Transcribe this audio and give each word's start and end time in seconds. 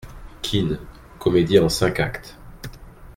=Kean.= 0.41 0.79
Comédie 1.19 1.59
en 1.59 1.69
cinq 1.69 1.99
actes. 1.99 2.35